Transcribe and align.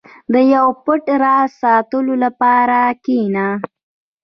•د 0.33 0.35
یو 0.53 0.67
پټ 0.83 1.03
راز 1.21 1.49
ساتلو 1.61 2.13
لپاره 2.25 2.79
کښېنه. 3.03 3.47